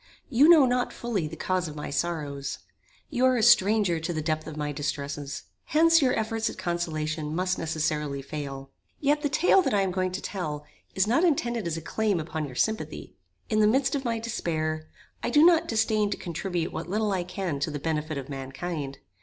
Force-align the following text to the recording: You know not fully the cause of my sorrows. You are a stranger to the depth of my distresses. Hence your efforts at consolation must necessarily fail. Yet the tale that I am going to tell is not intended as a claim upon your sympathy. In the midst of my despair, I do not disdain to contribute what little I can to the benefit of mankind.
You 0.31 0.49
know 0.49 0.65
not 0.65 0.91
fully 0.91 1.27
the 1.27 1.35
cause 1.35 1.67
of 1.67 1.75
my 1.75 1.91
sorrows. 1.91 2.57
You 3.11 3.23
are 3.25 3.37
a 3.37 3.43
stranger 3.43 3.99
to 3.99 4.11
the 4.11 4.19
depth 4.19 4.47
of 4.47 4.57
my 4.57 4.71
distresses. 4.71 5.43
Hence 5.65 6.01
your 6.01 6.17
efforts 6.17 6.49
at 6.49 6.57
consolation 6.57 7.35
must 7.35 7.59
necessarily 7.59 8.23
fail. 8.23 8.71
Yet 8.99 9.21
the 9.21 9.29
tale 9.29 9.61
that 9.61 9.75
I 9.75 9.81
am 9.81 9.91
going 9.91 10.11
to 10.13 10.19
tell 10.21 10.65
is 10.95 11.05
not 11.05 11.23
intended 11.23 11.67
as 11.67 11.77
a 11.77 11.81
claim 11.81 12.19
upon 12.19 12.45
your 12.47 12.55
sympathy. 12.55 13.13
In 13.47 13.59
the 13.59 13.67
midst 13.67 13.93
of 13.93 14.03
my 14.03 14.17
despair, 14.17 14.89
I 15.21 15.29
do 15.29 15.45
not 15.45 15.67
disdain 15.67 16.09
to 16.09 16.17
contribute 16.17 16.71
what 16.73 16.89
little 16.89 17.11
I 17.11 17.23
can 17.23 17.59
to 17.59 17.69
the 17.69 17.77
benefit 17.77 18.17
of 18.17 18.27
mankind. 18.27 18.97